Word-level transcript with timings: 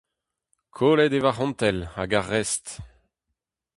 Kollet 0.75 1.13
eo 1.17 1.23
va 1.23 1.31
c'hontell 1.35 1.79
hag 1.99 2.11
ar 2.19 2.25
rest… 2.31 2.65